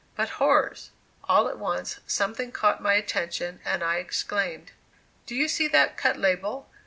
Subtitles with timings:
[0.15, 0.89] But horrors!
[1.25, 4.71] all at once, something caught my attention and I exclaimed:
[5.27, 6.67] "Do you see that cut label?